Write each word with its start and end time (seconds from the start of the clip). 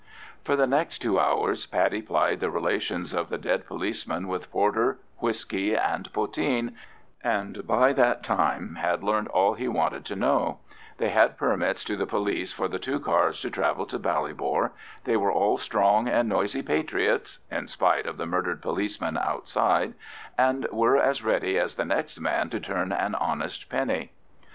For 0.43 0.55
the 0.55 0.65
next 0.65 0.97
two 0.97 1.19
hours 1.19 1.67
Paddy 1.67 2.01
plied 2.01 2.39
the 2.39 2.49
relations 2.49 3.13
of 3.13 3.29
the 3.29 3.37
dead 3.37 3.67
policeman 3.67 4.27
with 4.27 4.49
porter, 4.51 4.97
whisky, 5.19 5.75
and 5.75 6.11
poteen, 6.11 6.75
and 7.23 7.67
by 7.67 7.93
that 7.93 8.23
time 8.23 8.79
had 8.81 9.03
learnt 9.03 9.27
all 9.27 9.53
he 9.53 9.67
wanted 9.67 10.03
to 10.05 10.15
know: 10.15 10.57
they 10.97 11.09
had 11.09 11.37
permits 11.37 11.83
to 11.83 11.95
the 11.95 12.07
police 12.07 12.51
for 12.51 12.67
the 12.67 12.79
two 12.79 12.99
cars 12.99 13.39
to 13.41 13.51
travel 13.51 13.85
to 13.85 13.99
Ballybor, 13.99 14.71
they 15.03 15.17
were 15.17 15.31
all 15.31 15.57
strong 15.59 16.07
and 16.07 16.27
noisy 16.27 16.63
patriots 16.63 17.37
(in 17.51 17.67
spite 17.67 18.07
of 18.07 18.17
the 18.17 18.25
murdered 18.25 18.59
policeman 18.59 19.19
outside), 19.19 19.93
and 20.35 20.65
were 20.71 20.97
as 20.97 21.23
ready 21.23 21.59
as 21.59 21.75
the 21.75 21.85
next 21.85 22.19
man 22.19 22.49
to 22.49 22.59
turn 22.59 22.91
an 22.91 23.13
honest 23.13 23.69
penny. 23.69 24.13